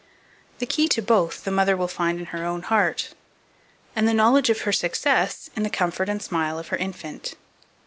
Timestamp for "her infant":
6.69-7.35